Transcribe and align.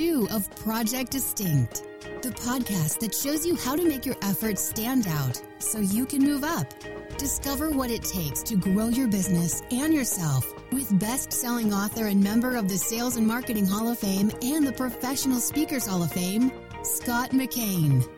two 0.00 0.26
of 0.30 0.48
Project 0.56 1.10
Distinct, 1.10 1.84
the 2.22 2.30
podcast 2.30 3.00
that 3.00 3.14
shows 3.14 3.44
you 3.44 3.54
how 3.54 3.76
to 3.76 3.86
make 3.86 4.06
your 4.06 4.16
efforts 4.22 4.62
stand 4.62 5.06
out 5.06 5.38
so 5.58 5.78
you 5.78 6.06
can 6.06 6.22
move 6.22 6.42
up. 6.42 6.72
Discover 7.18 7.72
what 7.72 7.90
it 7.90 8.02
takes 8.02 8.42
to 8.44 8.56
grow 8.56 8.88
your 8.88 9.08
business 9.08 9.62
and 9.70 9.92
yourself 9.92 10.50
with 10.72 10.98
best 10.98 11.34
selling 11.34 11.74
author 11.74 12.06
and 12.06 12.24
member 12.24 12.56
of 12.56 12.66
the 12.66 12.78
Sales 12.78 13.16
and 13.18 13.26
Marketing 13.26 13.66
Hall 13.66 13.90
of 13.90 13.98
Fame 13.98 14.30
and 14.40 14.66
the 14.66 14.72
Professional 14.72 15.38
Speakers 15.38 15.86
Hall 15.86 16.02
of 16.02 16.10
Fame, 16.10 16.50
Scott 16.82 17.32
McKain. 17.32 18.08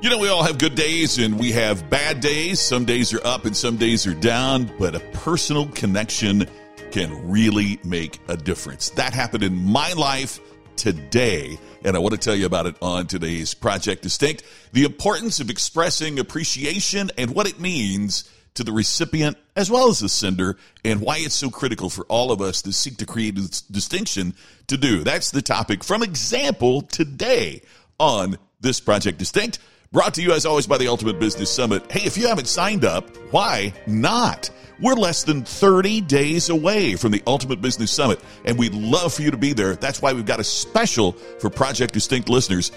You 0.00 0.10
know, 0.10 0.18
we 0.18 0.28
all 0.28 0.44
have 0.44 0.58
good 0.58 0.76
days 0.76 1.18
and 1.18 1.40
we 1.40 1.50
have 1.50 1.90
bad 1.90 2.20
days. 2.20 2.60
Some 2.60 2.84
days 2.84 3.12
are 3.12 3.26
up 3.26 3.46
and 3.46 3.56
some 3.56 3.78
days 3.78 4.06
are 4.06 4.14
down, 4.14 4.72
but 4.78 4.94
a 4.94 5.00
personal 5.00 5.66
connection 5.66 6.46
can 6.92 7.28
really 7.28 7.80
make 7.82 8.20
a 8.28 8.36
difference. 8.36 8.90
That 8.90 9.12
happened 9.12 9.42
in 9.42 9.56
my 9.56 9.92
life 9.94 10.40
today, 10.78 11.58
and 11.84 11.96
I 11.96 11.98
want 11.98 12.12
to 12.12 12.20
tell 12.20 12.34
you 12.34 12.46
about 12.46 12.66
it 12.66 12.76
on 12.80 13.06
today's 13.06 13.52
Project 13.52 14.02
Distinct 14.02 14.44
the 14.72 14.84
importance 14.84 15.40
of 15.40 15.50
expressing 15.50 16.18
appreciation 16.18 17.10
and 17.18 17.34
what 17.34 17.48
it 17.48 17.60
means 17.60 18.30
to 18.54 18.64
the 18.64 18.72
recipient 18.72 19.36
as 19.56 19.70
well 19.70 19.88
as 19.88 19.98
the 19.98 20.08
sender, 20.08 20.56
and 20.84 21.00
why 21.00 21.16
it's 21.18 21.34
so 21.34 21.50
critical 21.50 21.90
for 21.90 22.04
all 22.06 22.30
of 22.30 22.40
us 22.40 22.62
to 22.62 22.72
seek 22.72 22.96
to 22.98 23.06
create 23.06 23.34
this 23.34 23.60
distinction 23.62 24.34
to 24.68 24.76
do. 24.76 25.02
That's 25.02 25.32
the 25.32 25.42
topic 25.42 25.82
from 25.82 26.02
example 26.02 26.82
today 26.82 27.62
on 27.98 28.38
this 28.60 28.80
Project 28.80 29.18
Distinct. 29.18 29.58
Brought 29.90 30.12
to 30.14 30.22
you 30.22 30.32
as 30.32 30.44
always 30.44 30.66
by 30.66 30.76
the 30.76 30.88
Ultimate 30.88 31.18
Business 31.18 31.50
Summit. 31.50 31.90
Hey, 31.90 32.04
if 32.04 32.18
you 32.18 32.28
haven't 32.28 32.46
signed 32.46 32.84
up, 32.84 33.08
why 33.30 33.72
not? 33.86 34.50
We're 34.82 34.92
less 34.92 35.24
than 35.24 35.44
30 35.44 36.02
days 36.02 36.50
away 36.50 36.94
from 36.94 37.10
the 37.10 37.22
Ultimate 37.26 37.62
Business 37.62 37.90
Summit, 37.90 38.20
and 38.44 38.58
we'd 38.58 38.74
love 38.74 39.14
for 39.14 39.22
you 39.22 39.30
to 39.30 39.38
be 39.38 39.54
there. 39.54 39.76
That's 39.76 40.02
why 40.02 40.12
we've 40.12 40.26
got 40.26 40.40
a 40.40 40.44
special 40.44 41.12
for 41.12 41.48
Project 41.48 41.94
Distinct 41.94 42.28
listeners. 42.28 42.70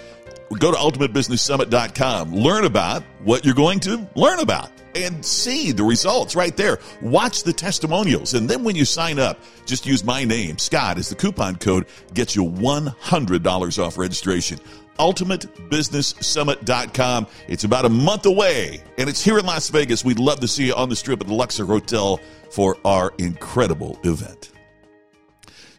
Go 0.58 0.70
to 0.70 0.76
ultimatebusinesssummit.com, 0.78 2.34
learn 2.34 2.64
about 2.64 3.02
what 3.24 3.44
you're 3.44 3.54
going 3.54 3.80
to 3.80 4.08
learn 4.14 4.40
about, 4.40 4.70
and 4.94 5.22
see 5.24 5.70
the 5.70 5.84
results 5.84 6.34
right 6.34 6.56
there. 6.56 6.78
Watch 7.02 7.42
the 7.42 7.52
testimonials, 7.52 8.32
and 8.32 8.48
then 8.48 8.64
when 8.64 8.74
you 8.74 8.86
sign 8.86 9.18
up, 9.18 9.38
just 9.66 9.84
use 9.84 10.02
my 10.02 10.24
name, 10.24 10.56
Scott, 10.56 10.96
as 10.96 11.10
the 11.10 11.14
coupon 11.14 11.56
code, 11.56 11.84
gets 12.14 12.34
you 12.34 12.44
$100 12.44 13.84
off 13.84 13.98
registration 13.98 14.58
ultimatebusinesssummit.com. 14.98 17.26
It's 17.48 17.64
about 17.64 17.84
a 17.84 17.88
month 17.88 18.26
away, 18.26 18.82
and 18.98 19.08
it's 19.08 19.22
here 19.22 19.38
in 19.38 19.46
Las 19.46 19.68
Vegas. 19.70 20.04
We'd 20.04 20.18
love 20.18 20.40
to 20.40 20.48
see 20.48 20.66
you 20.66 20.74
on 20.74 20.88
the 20.88 20.96
strip 20.96 21.20
at 21.20 21.26
the 21.26 21.34
Luxor 21.34 21.66
Hotel 21.66 22.20
for 22.50 22.76
our 22.84 23.12
incredible 23.18 23.98
event. 24.04 24.52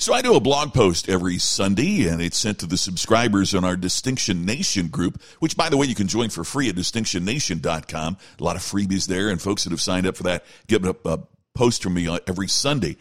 So 0.04 0.14
I 0.14 0.22
do 0.22 0.36
a 0.36 0.42
blog 0.42 0.74
post 0.74 1.08
every 1.08 1.38
Sunday, 1.38 2.10
and 2.10 2.22
it's 2.22 2.38
sent 2.38 2.60
to 2.60 2.66
the 2.66 2.76
subscribers 2.76 3.56
on 3.56 3.64
our 3.64 3.78
Distinction 3.78 4.46
Nation 4.46 4.90
group, 4.90 5.22
which, 5.40 5.56
by 5.56 5.70
the 5.70 5.78
way, 5.78 5.86
you 5.86 5.96
can 5.96 6.10
join 6.10 6.30
for 6.30 6.44
free 6.44 6.68
at 6.68 6.76
distinctionnation.com. 6.76 8.18
A 8.38 8.44
lot 8.44 8.58
of 8.58 8.62
freebies 8.62 9.08
there, 9.08 9.30
and 9.30 9.42
folks 9.42 9.64
that 9.64 9.70
have 9.70 9.80
signed 9.80 10.06
up 10.06 10.18
for 10.18 10.24
that 10.24 10.44
get 10.68 10.84
a, 10.84 10.94
a 11.06 11.20
post 11.56 11.84
from 11.84 11.94
me 11.94 12.10
uh, 12.10 12.20
every 12.28 12.50
Sunday. 12.50 12.98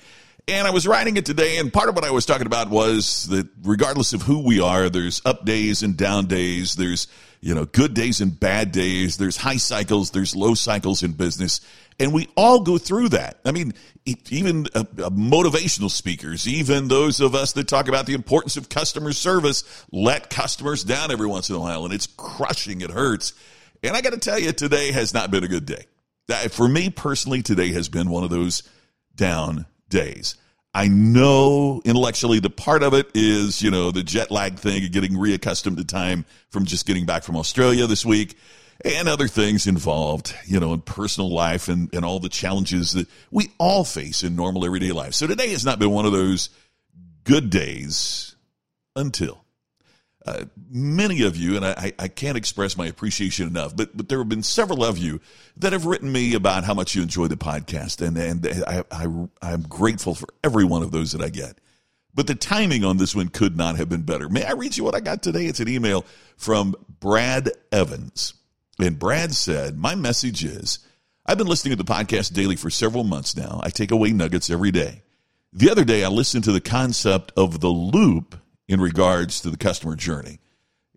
And 0.48 0.66
I 0.66 0.70
was 0.70 0.88
writing 0.88 1.16
it 1.16 1.24
today, 1.24 1.58
and 1.58 1.72
part 1.72 1.88
of 1.88 1.94
what 1.94 2.04
I 2.04 2.10
was 2.10 2.26
talking 2.26 2.48
about 2.48 2.68
was 2.68 3.28
that 3.28 3.48
regardless 3.62 4.12
of 4.12 4.22
who 4.22 4.40
we 4.40 4.60
are, 4.60 4.90
there's 4.90 5.22
up 5.24 5.44
days 5.44 5.84
and 5.84 5.96
down 5.96 6.26
days. 6.26 6.74
There's, 6.74 7.06
you 7.40 7.54
know, 7.54 7.64
good 7.64 7.94
days 7.94 8.20
and 8.20 8.38
bad 8.38 8.72
days. 8.72 9.18
There's 9.18 9.36
high 9.36 9.58
cycles. 9.58 10.10
There's 10.10 10.34
low 10.34 10.54
cycles 10.54 11.04
in 11.04 11.12
business. 11.12 11.60
And 12.00 12.12
we 12.12 12.28
all 12.36 12.60
go 12.60 12.76
through 12.76 13.10
that. 13.10 13.38
I 13.44 13.52
mean, 13.52 13.72
even 14.04 14.66
uh, 14.74 14.80
uh, 14.80 15.10
motivational 15.10 15.90
speakers, 15.90 16.48
even 16.48 16.88
those 16.88 17.20
of 17.20 17.36
us 17.36 17.52
that 17.52 17.68
talk 17.68 17.86
about 17.86 18.06
the 18.06 18.14
importance 18.14 18.56
of 18.56 18.68
customer 18.68 19.12
service, 19.12 19.62
let 19.92 20.28
customers 20.28 20.82
down 20.82 21.12
every 21.12 21.28
once 21.28 21.50
in 21.50 21.56
a 21.56 21.60
while, 21.60 21.84
and 21.84 21.94
it's 21.94 22.08
crushing. 22.08 22.80
It 22.80 22.90
hurts. 22.90 23.32
And 23.84 23.96
I 23.96 24.00
got 24.00 24.12
to 24.12 24.18
tell 24.18 24.40
you, 24.40 24.50
today 24.50 24.90
has 24.90 25.14
not 25.14 25.30
been 25.30 25.44
a 25.44 25.48
good 25.48 25.66
day. 25.66 25.84
For 26.48 26.66
me 26.66 26.90
personally, 26.90 27.42
today 27.42 27.72
has 27.72 27.88
been 27.88 28.10
one 28.10 28.24
of 28.24 28.30
those 28.30 28.64
down 29.14 29.66
days. 29.92 30.34
I 30.74 30.88
know 30.88 31.82
intellectually 31.84 32.40
the 32.40 32.50
part 32.50 32.82
of 32.82 32.94
it 32.94 33.10
is, 33.14 33.62
you 33.62 33.70
know, 33.70 33.90
the 33.90 34.02
jet 34.02 34.30
lag 34.30 34.56
thing 34.56 34.84
of 34.84 34.90
getting 34.90 35.12
reaccustomed 35.12 35.76
to 35.76 35.84
time 35.84 36.24
from 36.50 36.64
just 36.64 36.86
getting 36.86 37.04
back 37.04 37.24
from 37.24 37.36
Australia 37.36 37.86
this 37.86 38.04
week 38.04 38.36
and 38.84 39.06
other 39.06 39.28
things 39.28 39.66
involved, 39.66 40.34
you 40.46 40.58
know, 40.58 40.72
in 40.72 40.80
personal 40.80 41.30
life 41.30 41.68
and, 41.68 41.92
and 41.94 42.04
all 42.04 42.18
the 42.18 42.30
challenges 42.30 42.92
that 42.92 43.06
we 43.30 43.50
all 43.58 43.84
face 43.84 44.22
in 44.22 44.34
normal 44.34 44.64
everyday 44.64 44.92
life. 44.92 45.14
So 45.14 45.26
today 45.26 45.50
has 45.50 45.64
not 45.64 45.78
been 45.78 45.90
one 45.90 46.06
of 46.06 46.12
those 46.12 46.48
good 47.24 47.50
days 47.50 48.34
until 48.96 49.41
uh, 50.24 50.44
many 50.70 51.22
of 51.22 51.36
you, 51.36 51.56
and 51.56 51.64
I, 51.64 51.92
I 51.98 52.08
can't 52.08 52.36
express 52.36 52.76
my 52.76 52.86
appreciation 52.86 53.48
enough, 53.48 53.74
but 53.74 53.96
but 53.96 54.08
there 54.08 54.18
have 54.18 54.28
been 54.28 54.42
several 54.42 54.84
of 54.84 54.96
you 54.96 55.20
that 55.56 55.72
have 55.72 55.86
written 55.86 56.12
me 56.12 56.34
about 56.34 56.64
how 56.64 56.74
much 56.74 56.94
you 56.94 57.02
enjoy 57.02 57.26
the 57.26 57.36
podcast, 57.36 58.06
and 58.06 58.16
and 58.16 58.46
I, 58.66 58.84
I 58.90 59.06
I'm 59.42 59.62
grateful 59.62 60.14
for 60.14 60.28
every 60.44 60.64
one 60.64 60.82
of 60.82 60.92
those 60.92 61.12
that 61.12 61.22
I 61.22 61.28
get. 61.28 61.58
But 62.14 62.26
the 62.26 62.34
timing 62.34 62.84
on 62.84 62.98
this 62.98 63.16
one 63.16 63.28
could 63.28 63.56
not 63.56 63.76
have 63.76 63.88
been 63.88 64.02
better. 64.02 64.28
May 64.28 64.44
I 64.44 64.52
read 64.52 64.76
you 64.76 64.84
what 64.84 64.94
I 64.94 65.00
got 65.00 65.22
today? 65.22 65.46
It's 65.46 65.60
an 65.60 65.68
email 65.68 66.04
from 66.36 66.76
Brad 67.00 67.50
Evans, 67.72 68.34
and 68.78 68.98
Brad 68.98 69.34
said, 69.34 69.78
"My 69.78 69.94
message 69.94 70.44
is." 70.44 70.78
I've 71.24 71.38
been 71.38 71.46
listening 71.46 71.76
to 71.76 71.82
the 71.82 71.92
podcast 71.92 72.32
daily 72.32 72.56
for 72.56 72.68
several 72.68 73.04
months 73.04 73.36
now. 73.36 73.60
I 73.62 73.70
take 73.70 73.92
away 73.92 74.10
nuggets 74.10 74.50
every 74.50 74.72
day. 74.72 75.02
The 75.52 75.70
other 75.70 75.84
day, 75.84 76.02
I 76.02 76.08
listened 76.08 76.42
to 76.44 76.52
the 76.52 76.60
concept 76.60 77.30
of 77.36 77.60
the 77.60 77.68
loop 77.68 78.41
in 78.68 78.80
regards 78.80 79.40
to 79.40 79.50
the 79.50 79.56
customer 79.56 79.96
journey. 79.96 80.38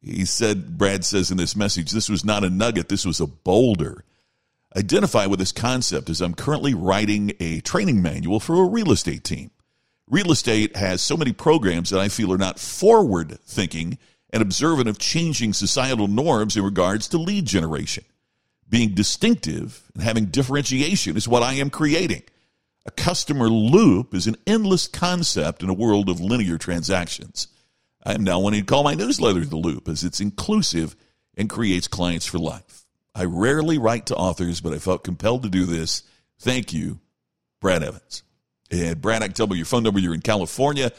He 0.01 0.25
said, 0.25 0.77
Brad 0.77 1.03
says 1.03 1.31
in 1.31 1.37
this 1.37 1.55
message, 1.55 1.91
this 1.91 2.09
was 2.09 2.23
not 2.23 2.43
a 2.43 2.49
nugget, 2.49 2.89
this 2.89 3.05
was 3.05 3.19
a 3.19 3.27
boulder. 3.27 4.03
Identify 4.75 5.25
with 5.25 5.39
this 5.39 5.51
concept 5.51 6.09
as 6.09 6.21
I'm 6.21 6.35
currently 6.35 6.73
writing 6.73 7.31
a 7.39 7.61
training 7.61 8.01
manual 8.01 8.39
for 8.39 8.55
a 8.61 8.69
real 8.69 8.91
estate 8.91 9.23
team. 9.23 9.51
Real 10.07 10.31
estate 10.31 10.75
has 10.75 11.01
so 11.01 11.17
many 11.17 11.33
programs 11.33 11.89
that 11.89 11.99
I 11.99 12.09
feel 12.09 12.31
are 12.31 12.37
not 12.37 12.59
forward 12.59 13.39
thinking 13.45 13.97
and 14.31 14.43
observant 14.43 14.89
of 14.89 14.99
changing 14.99 15.53
societal 15.53 16.07
norms 16.07 16.57
in 16.57 16.63
regards 16.63 17.07
to 17.07 17.17
lead 17.17 17.45
generation. 17.45 18.03
Being 18.69 18.93
distinctive 18.93 19.89
and 19.93 20.03
having 20.03 20.25
differentiation 20.25 21.17
is 21.17 21.27
what 21.27 21.41
I 21.41 21.53
am 21.53 21.69
creating. 21.69 22.23
A 22.85 22.91
customer 22.91 23.49
loop 23.49 24.13
is 24.13 24.27
an 24.27 24.35
endless 24.45 24.87
concept 24.87 25.63
in 25.63 25.69
a 25.69 25.73
world 25.73 26.09
of 26.09 26.19
linear 26.19 26.57
transactions. 26.57 27.47
I 28.05 28.13
am 28.13 28.23
now 28.23 28.39
wanting 28.39 28.61
to 28.61 28.66
call 28.66 28.83
my 28.83 28.93
newsletter 28.93 29.43
The 29.45 29.55
Loop 29.55 29.88
as 29.88 30.03
it's 30.03 30.21
inclusive 30.21 30.95
and 31.35 31.49
creates 31.49 31.88
clients 31.88 32.25
for 32.25 32.38
life. 32.38 32.85
I 33.16 33.25
rarely 33.25 33.77
write 33.77 34.07
to 34.07 34.16
authors, 34.16 34.61
but 34.61 34.73
I 34.73 34.77
felt 34.77 35.03
compelled 35.03 35.43
to 35.43 35.49
do 35.49 35.66
this. 35.66 36.03
Thank 36.39 36.71
you, 36.71 36.99
Brad 37.61 37.81
Evans. 37.81 38.23
And 38.69 39.01
Brad, 39.01 39.23
I 39.23 39.27
can 39.27 39.33
tell 39.33 39.47
by 39.47 39.55
your 39.55 39.66
phone 39.66 39.83
number 39.83 39.99
you're 39.99 40.13
in 40.13 40.21
California. 40.21 40.91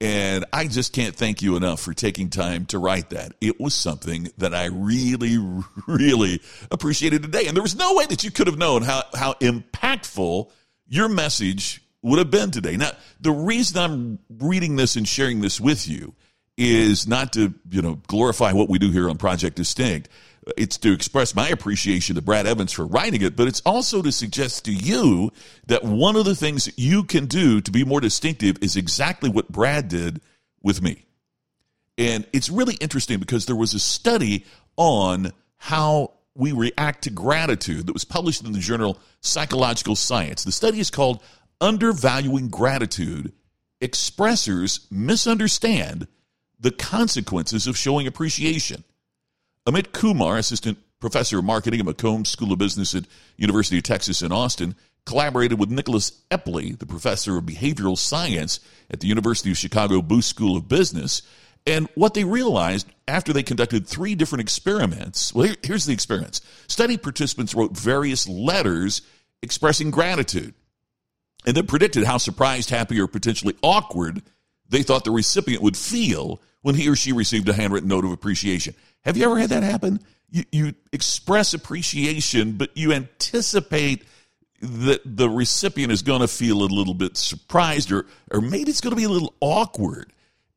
And 0.00 0.44
I 0.52 0.66
just 0.66 0.92
can't 0.92 1.14
thank 1.14 1.42
you 1.42 1.56
enough 1.56 1.80
for 1.80 1.94
taking 1.94 2.28
time 2.28 2.66
to 2.66 2.78
write 2.78 3.10
that. 3.10 3.34
It 3.40 3.60
was 3.60 3.74
something 3.74 4.28
that 4.38 4.54
I 4.54 4.66
really, 4.66 5.38
really 5.86 6.40
appreciated 6.70 7.22
today. 7.22 7.46
And 7.46 7.56
there 7.56 7.62
was 7.62 7.76
no 7.76 7.94
way 7.94 8.06
that 8.06 8.22
you 8.22 8.30
could 8.30 8.48
have 8.48 8.58
known 8.58 8.82
how, 8.82 9.04
how 9.14 9.34
impactful 9.34 10.50
your 10.88 11.08
message 11.08 11.82
would 12.02 12.18
have 12.18 12.30
been 12.30 12.50
today. 12.50 12.76
Now, 12.76 12.90
the 13.20 13.30
reason 13.30 13.78
I'm 13.78 14.18
reading 14.28 14.76
this 14.76 14.96
and 14.96 15.06
sharing 15.06 15.40
this 15.40 15.60
with 15.60 15.88
you 15.88 16.14
is 16.56 17.06
not 17.06 17.32
to 17.34 17.54
you 17.70 17.82
know 17.82 18.00
glorify 18.06 18.52
what 18.52 18.68
we 18.68 18.78
do 18.78 18.90
here 18.90 19.08
on 19.08 19.18
Project 19.18 19.56
Distinct. 19.56 20.08
It's 20.56 20.76
to 20.78 20.92
express 20.92 21.36
my 21.36 21.48
appreciation 21.48 22.16
to 22.16 22.22
Brad 22.22 22.46
Evans 22.46 22.72
for 22.72 22.84
writing 22.84 23.22
it, 23.22 23.36
but 23.36 23.46
it's 23.46 23.62
also 23.64 24.02
to 24.02 24.10
suggest 24.10 24.64
to 24.64 24.72
you 24.72 25.30
that 25.66 25.84
one 25.84 26.16
of 26.16 26.24
the 26.24 26.34
things 26.34 26.68
you 26.76 27.04
can 27.04 27.26
do 27.26 27.60
to 27.60 27.70
be 27.70 27.84
more 27.84 28.00
distinctive 28.00 28.56
is 28.60 28.74
exactly 28.74 29.30
what 29.30 29.52
Brad 29.52 29.86
did 29.86 30.20
with 30.60 30.82
me. 30.82 31.04
And 31.96 32.26
it's 32.32 32.50
really 32.50 32.74
interesting 32.74 33.20
because 33.20 33.46
there 33.46 33.54
was 33.54 33.74
a 33.74 33.78
study 33.78 34.44
on 34.76 35.32
how 35.58 36.14
we 36.34 36.50
react 36.50 37.04
to 37.04 37.10
gratitude 37.10 37.86
that 37.86 37.92
was 37.92 38.04
published 38.04 38.44
in 38.44 38.52
the 38.52 38.58
journal 38.58 38.98
Psychological 39.20 39.94
Science. 39.94 40.42
The 40.42 40.50
study 40.50 40.80
is 40.80 40.90
called 40.90 41.22
Undervaluing 41.60 42.48
Gratitude. 42.48 43.32
Expressors 43.80 44.90
misunderstand 44.90 46.08
the 46.62 46.70
consequences 46.70 47.66
of 47.66 47.76
showing 47.76 48.06
appreciation. 48.06 48.84
Amit 49.66 49.92
Kumar, 49.92 50.38
assistant 50.38 50.78
professor 51.00 51.40
of 51.40 51.44
marketing 51.44 51.80
at 51.80 51.86
McCombs 51.86 52.28
School 52.28 52.52
of 52.52 52.58
Business 52.58 52.94
at 52.94 53.04
University 53.36 53.78
of 53.78 53.82
Texas 53.82 54.22
in 54.22 54.32
Austin, 54.32 54.76
collaborated 55.04 55.58
with 55.58 55.70
Nicholas 55.70 56.12
Epley, 56.30 56.78
the 56.78 56.86
professor 56.86 57.36
of 57.36 57.44
behavioral 57.44 57.98
science 57.98 58.60
at 58.88 59.00
the 59.00 59.08
University 59.08 59.50
of 59.50 59.58
Chicago 59.58 60.00
Booth 60.00 60.24
School 60.24 60.56
of 60.56 60.68
Business. 60.68 61.22
And 61.66 61.88
what 61.94 62.14
they 62.14 62.24
realized 62.24 62.86
after 63.08 63.32
they 63.32 63.42
conducted 63.42 63.86
three 63.86 64.14
different 64.14 64.42
experiments 64.42 65.34
well, 65.34 65.46
here, 65.46 65.56
here's 65.62 65.84
the 65.84 65.92
experiments. 65.92 66.40
Study 66.68 66.96
participants 66.96 67.54
wrote 67.54 67.76
various 67.76 68.28
letters 68.28 69.02
expressing 69.42 69.90
gratitude 69.90 70.54
and 71.44 71.56
then 71.56 71.66
predicted 71.66 72.04
how 72.04 72.18
surprised, 72.18 72.70
happy, 72.70 73.00
or 73.00 73.08
potentially 73.08 73.56
awkward 73.62 74.22
they 74.72 74.82
thought 74.82 75.04
the 75.04 75.10
recipient 75.10 75.62
would 75.62 75.76
feel 75.76 76.40
when 76.62 76.74
he 76.74 76.88
or 76.88 76.96
she 76.96 77.12
received 77.12 77.48
a 77.48 77.52
handwritten 77.52 77.88
note 77.88 78.04
of 78.04 78.12
appreciation. 78.12 78.74
Have 79.04 79.16
you 79.16 79.24
ever 79.24 79.38
had 79.38 79.50
that 79.50 79.62
happen? 79.62 80.00
You, 80.30 80.44
you 80.50 80.74
express 80.92 81.52
appreciation, 81.54 82.52
but 82.52 82.70
you 82.74 82.92
anticipate 82.92 84.04
that 84.60 85.02
the 85.04 85.28
recipient 85.28 85.92
is 85.92 86.02
going 86.02 86.20
to 86.20 86.28
feel 86.28 86.62
a 86.62 86.64
little 86.64 86.94
bit 86.94 87.16
surprised 87.16 87.92
or, 87.92 88.06
or 88.30 88.40
maybe 88.40 88.70
it's 88.70 88.80
going 88.80 88.92
to 88.92 88.96
be 88.96 89.04
a 89.04 89.08
little 89.08 89.34
awkward. 89.40 90.12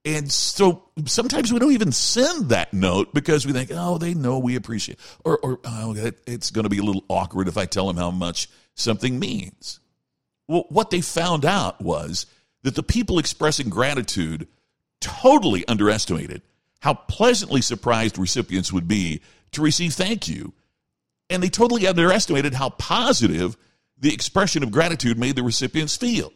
And 0.06 0.32
so 0.32 0.84
sometimes 1.06 1.52
we 1.52 1.60
don't 1.60 1.74
even 1.74 1.92
send 1.92 2.50
that 2.50 2.74
note 2.74 3.14
because 3.14 3.46
we 3.46 3.52
think, 3.52 3.72
oh, 3.74 3.98
they 3.98 4.14
know 4.14 4.38
we 4.38 4.56
appreciate, 4.56 5.00
or, 5.26 5.40
or 5.40 5.60
oh, 5.66 5.96
it's 6.28 6.52
going 6.52 6.64
to 6.64 6.70
be 6.70 6.78
a 6.78 6.84
little 6.84 7.04
awkward 7.10 7.48
if 7.48 7.58
I 7.58 7.66
tell 7.66 7.88
them 7.88 7.98
how 7.98 8.12
much 8.12 8.48
something 8.76 9.18
means. 9.18 9.80
Well, 10.48 10.66
what 10.70 10.92
they 10.92 11.02
found 11.02 11.44
out 11.44 11.82
was 11.82 12.28
that 12.66 12.74
the 12.74 12.82
people 12.82 13.20
expressing 13.20 13.70
gratitude 13.70 14.48
totally 15.00 15.64
underestimated 15.68 16.42
how 16.80 16.96
pleasantly 16.96 17.62
surprised 17.62 18.18
recipients 18.18 18.74
would 18.74 18.88
be 18.88 19.22
to 19.52 19.62
receive 19.62 19.94
thank 19.94 20.28
you. 20.28 20.52
And 21.30 21.44
they 21.44 21.50
totally 21.50 21.86
underestimated 21.86 22.56
how 22.56 22.72
positive 22.72 23.56
the 24.00 24.12
expression 24.12 24.64
of 24.64 24.72
gratitude 24.72 25.16
made 25.16 25.36
the 25.36 25.44
recipients 25.44 25.96
feel. 25.96 26.34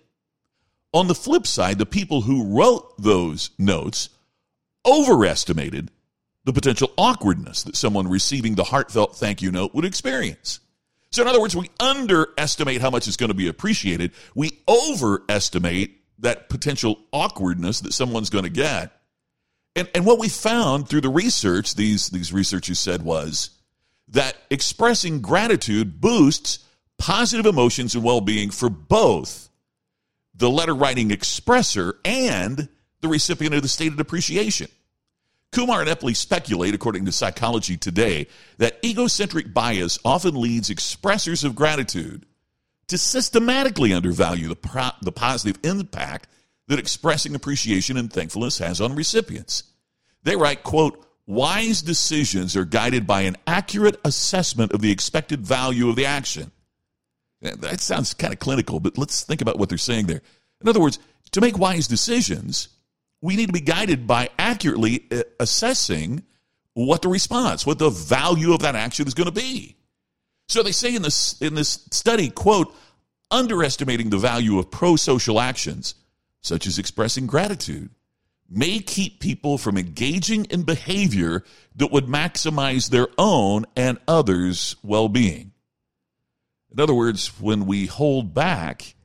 On 0.94 1.08
the 1.08 1.16
flip 1.16 1.48
side, 1.48 1.80
the 1.80 1.86
people 1.88 2.22
who 2.22 2.56
wrote 2.56 2.94
those 3.02 3.50
notes 3.58 4.10
overestimated 4.86 5.90
the 6.46 6.54
potential 6.54 6.92
awkwardness 6.96 7.64
that 7.64 7.76
someone 7.76 8.08
receiving 8.08 8.54
the 8.54 8.66
heartfelt 8.66 9.18
thank 9.18 9.42
you 9.42 9.52
note 9.52 9.74
would 9.74 9.86
experience. 9.86 10.60
So, 11.12 11.24
in 11.24 11.28
other 11.28 11.42
words, 11.42 11.56
we 11.56 11.72
underestimate 11.80 12.82
how 12.82 12.92
much 12.92 13.08
is 13.08 13.18
going 13.18 13.30
to 13.30 13.36
be 13.36 13.48
appreciated. 13.48 14.12
We 14.36 14.60
overestimate 14.68 15.99
that 16.20 16.50
potential 16.50 17.00
awkwardness 17.12 17.82
that 17.82 17.94
someone's 17.94 18.30
going 18.30 18.44
to 18.44 18.50
get. 18.50 18.92
And, 19.76 19.90
and 19.96 20.06
what 20.06 20.20
we 20.20 20.30
found 20.30 20.88
through 20.90 21.02
the 21.02 21.10
research, 21.10 21.76
these, 21.76 22.10
these 22.10 22.34
researchers 22.34 22.80
said, 22.80 23.02
was 23.04 23.52
that 24.10 24.36
expressing 24.50 25.22
gratitude 25.22 26.02
boosts 26.02 26.60
positive 26.98 27.46
emotions 27.46 27.96
and 27.96 28.04
well 28.04 28.22
being 28.22 28.50
for 28.50 28.70
both 28.70 29.50
the 30.36 30.50
letter 30.50 30.74
writing 30.74 31.10
expressor 31.10 31.94
and 32.04 32.70
the 33.02 33.08
recipient 33.08 33.56
of 33.56 33.62
the 33.62 33.68
stated 33.68 34.00
appreciation. 34.00 34.68
Kumar 35.52 35.82
and 35.82 35.90
Epley 35.90 36.16
speculate, 36.16 36.76
according 36.76 37.06
to 37.06 37.12
Psychology 37.12 37.76
Today, 37.76 38.28
that 38.58 38.78
egocentric 38.86 39.54
bias 39.54 39.98
often 40.06 40.40
leads 40.40 40.70
expressors 40.70 41.44
of 41.44 41.56
gratitude 41.56 42.26
to 42.90 42.98
systematically 42.98 43.94
undervalue 43.94 44.48
the, 44.48 44.56
pro- 44.56 44.92
the 45.02 45.12
positive 45.12 45.60
impact 45.64 46.28
that 46.68 46.80
expressing 46.80 47.34
appreciation 47.34 47.98
and 47.98 48.12
thankfulness 48.12 48.60
has 48.60 48.80
on 48.80 48.96
recipients. 48.96 49.64
They 50.24 50.36
write, 50.36 50.64
quote, 50.64 51.06
wise 51.26 51.82
decisions 51.82 52.56
are 52.56 52.66
guided 52.66 53.08
by 53.08 53.22
an 53.22 53.38
accurate 53.48 54.00
assessment 54.04 54.72
of 54.74 54.82
the 54.82 54.92
expected 54.92 55.46
value 55.46 55.90
of 55.90 55.96
the 55.96 56.06
action. 56.06 56.52
That 57.42 57.80
sounds 57.80 58.14
kind 58.14 58.34
of 58.34 58.40
clinical, 58.40 58.80
but 58.80 58.98
let's 58.98 59.24
think 59.24 59.42
about 59.42 59.58
what 59.58 59.70
they're 59.70 59.78
saying 59.78 60.08
there. 60.08 60.22
In 60.62 60.68
other 60.68 60.82
words, 60.82 61.00
to 61.32 61.42
make 61.42 61.58
wise 61.58 61.88
decisions, 61.88 62.70
we 63.22 63.36
need 63.36 63.48
to 63.48 63.54
be 63.54 63.62
guided 63.62 64.08
by 64.08 64.30
accurately 64.38 65.06
uh, 65.12 65.24
assessing 65.40 66.24
what 66.74 67.02
the 67.02 67.08
response, 67.08 67.66
what 67.66 67.80
the 67.80 67.90
value 67.90 68.54
of 68.54 68.62
that 68.62 68.76
action 68.76 69.08
is 69.08 69.14
going 69.14 69.26
to 69.26 69.32
be. 69.32 69.76
So 70.50 70.64
they 70.64 70.72
say 70.72 70.96
in 70.96 71.04
this 71.04 71.40
in 71.42 71.54
this 71.54 71.88
study, 71.92 72.30
quote, 72.30 72.76
underestimating 73.32 74.10
the 74.10 74.18
value 74.18 74.58
of 74.58 74.72
pro-social 74.72 75.40
actions, 75.40 75.94
such 76.42 76.66
as 76.66 76.80
expressing 76.80 77.28
gratitude, 77.28 77.92
may 78.50 78.80
keep 78.80 79.20
people 79.20 79.60
from 79.60 79.78
engaging 79.78 80.46
in 80.46 80.64
behavior 80.64 81.44
that 81.76 81.92
would 81.92 82.06
maximize 82.06 82.90
their 82.90 83.08
own 83.18 83.68
and 83.76 84.00
others' 84.08 84.76
well-being. 84.82 85.52
In 86.72 86.80
other 86.80 86.96
words, 86.96 87.28
when 87.40 87.68
we 87.68 87.86
hold 87.86 88.34
back 88.34 88.96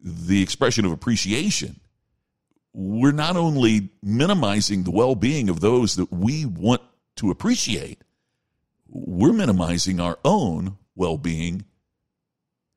the 0.00 0.40
expression 0.42 0.84
of 0.84 0.92
appreciation, 0.92 1.80
we're 2.72 3.10
not 3.10 3.36
only 3.36 3.88
minimizing 4.00 4.84
the 4.84 4.92
well 4.92 5.16
being 5.16 5.48
of 5.48 5.58
those 5.58 5.96
that 5.96 6.12
we 6.12 6.46
want 6.46 6.82
to 7.16 7.32
appreciate, 7.32 8.02
we're 8.88 9.32
minimizing 9.32 10.00
our 10.00 10.18
own 10.24 10.78
well 10.94 11.18
being 11.18 11.64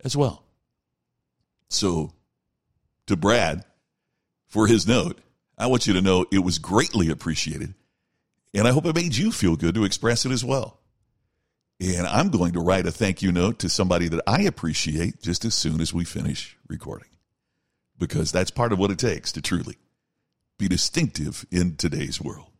as 0.03 0.15
well. 0.15 0.43
So, 1.69 2.13
to 3.07 3.15
Brad, 3.15 3.63
for 4.47 4.67
his 4.67 4.87
note, 4.87 5.19
I 5.57 5.67
want 5.67 5.87
you 5.87 5.93
to 5.93 6.01
know 6.01 6.25
it 6.31 6.39
was 6.39 6.59
greatly 6.59 7.09
appreciated. 7.09 7.73
And 8.53 8.67
I 8.67 8.71
hope 8.71 8.85
it 8.85 8.95
made 8.95 9.15
you 9.15 9.31
feel 9.31 9.55
good 9.55 9.75
to 9.75 9.85
express 9.85 10.25
it 10.25 10.31
as 10.31 10.43
well. 10.43 10.79
And 11.79 12.05
I'm 12.05 12.29
going 12.29 12.53
to 12.53 12.59
write 12.59 12.85
a 12.85 12.91
thank 12.91 13.21
you 13.21 13.31
note 13.31 13.59
to 13.59 13.69
somebody 13.69 14.07
that 14.09 14.21
I 14.27 14.41
appreciate 14.41 15.21
just 15.21 15.45
as 15.45 15.55
soon 15.55 15.81
as 15.81 15.93
we 15.93 16.03
finish 16.03 16.57
recording. 16.67 17.07
Because 17.97 18.31
that's 18.31 18.51
part 18.51 18.73
of 18.73 18.79
what 18.79 18.91
it 18.91 18.99
takes 18.99 19.31
to 19.31 19.41
truly 19.41 19.77
be 20.59 20.67
distinctive 20.67 21.45
in 21.49 21.75
today's 21.75 22.21
world. 22.21 22.50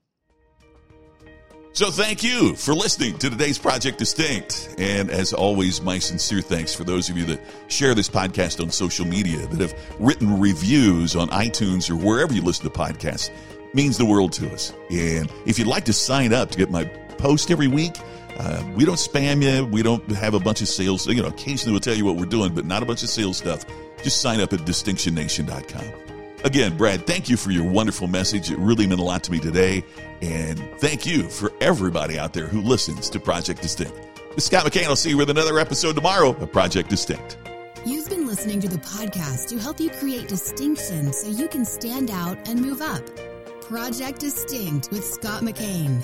So 1.73 1.89
thank 1.89 2.21
you 2.21 2.53
for 2.55 2.73
listening 2.73 3.17
to 3.19 3.29
today's 3.29 3.57
Project 3.57 3.97
Distinct. 3.97 4.75
And 4.77 5.09
as 5.09 5.31
always, 5.31 5.81
my 5.81 5.99
sincere 5.99 6.41
thanks 6.41 6.75
for 6.75 6.83
those 6.83 7.09
of 7.09 7.17
you 7.17 7.23
that 7.27 7.41
share 7.69 7.95
this 7.95 8.09
podcast 8.09 8.61
on 8.61 8.69
social 8.71 9.05
media, 9.05 9.47
that 9.47 9.61
have 9.61 9.73
written 9.97 10.37
reviews 10.37 11.15
on 11.15 11.29
iTunes 11.29 11.89
or 11.89 11.95
wherever 11.95 12.33
you 12.33 12.41
listen 12.41 12.69
to 12.69 12.77
podcasts. 12.77 13.29
It 13.29 13.73
means 13.73 13.97
the 13.97 14.05
world 14.05 14.33
to 14.33 14.51
us. 14.51 14.73
And 14.89 15.31
if 15.45 15.57
you'd 15.57 15.67
like 15.67 15.85
to 15.85 15.93
sign 15.93 16.33
up 16.33 16.51
to 16.51 16.57
get 16.57 16.69
my 16.69 16.83
post 17.17 17.49
every 17.51 17.69
week, 17.69 17.95
uh, 18.37 18.61
we 18.75 18.83
don't 18.83 18.95
spam 18.95 19.41
you. 19.41 19.65
We 19.65 19.81
don't 19.81 20.05
have 20.11 20.33
a 20.33 20.41
bunch 20.41 20.61
of 20.61 20.67
sales. 20.67 21.07
You 21.07 21.21
know, 21.21 21.29
occasionally 21.29 21.71
we'll 21.71 21.79
tell 21.79 21.95
you 21.95 22.03
what 22.03 22.17
we're 22.17 22.25
doing, 22.25 22.53
but 22.53 22.65
not 22.65 22.83
a 22.83 22.85
bunch 22.85 23.01
of 23.01 23.09
sales 23.09 23.37
stuff. 23.37 23.65
Just 24.03 24.19
sign 24.19 24.41
up 24.41 24.51
at 24.51 24.59
distinctionnation.com. 24.59 26.10
Again, 26.43 26.75
Brad, 26.75 27.05
thank 27.05 27.29
you 27.29 27.37
for 27.37 27.51
your 27.51 27.63
wonderful 27.63 28.07
message. 28.07 28.49
It 28.49 28.57
really 28.57 28.87
meant 28.87 28.99
a 28.99 29.03
lot 29.03 29.23
to 29.25 29.31
me 29.31 29.39
today. 29.39 29.83
And 30.21 30.59
thank 30.79 31.05
you 31.05 31.29
for 31.29 31.51
everybody 31.61 32.17
out 32.17 32.33
there 32.33 32.47
who 32.47 32.61
listens 32.61 33.11
to 33.11 33.19
Project 33.19 33.61
Distinct. 33.61 33.95
This 34.35 34.37
is 34.37 34.45
Scott 34.45 34.65
McKain. 34.65 34.85
I'll 34.85 34.95
see 34.95 35.11
you 35.11 35.17
with 35.17 35.29
another 35.29 35.59
episode 35.59 35.93
tomorrow 35.95 36.29
of 36.29 36.51
Project 36.51 36.89
Distinct. 36.89 37.37
You've 37.85 38.09
been 38.09 38.25
listening 38.27 38.59
to 38.61 38.67
the 38.67 38.77
podcast 38.77 39.49
to 39.49 39.59
help 39.59 39.79
you 39.79 39.91
create 39.91 40.27
distinction 40.27 41.13
so 41.13 41.29
you 41.29 41.47
can 41.47 41.65
stand 41.65 42.09
out 42.09 42.47
and 42.47 42.59
move 42.61 42.81
up. 42.81 43.03
Project 43.61 44.19
Distinct 44.19 44.89
with 44.91 45.03
Scott 45.03 45.43
McKain. 45.43 46.03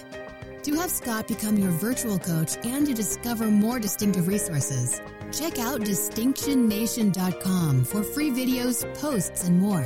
To 0.64 0.76
have 0.76 0.92
Scott 0.92 1.28
become 1.28 1.58
your 1.58 1.72
virtual 1.72 2.20
coach 2.20 2.58
and 2.64 2.86
to 2.88 2.94
discover 2.94 3.46
more 3.46 3.80
distinctive 3.80 4.28
resources, 4.28 5.02
check 5.32 5.58
out 5.60 5.82
distinctionnation.com 5.82 7.86
for 7.86 8.04
free 8.04 8.30
videos, 8.30 8.94
posts, 8.96 9.46
and 9.46 9.60
more. 9.60 9.86